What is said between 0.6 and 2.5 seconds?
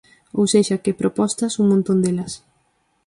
que propostas, un montón delas.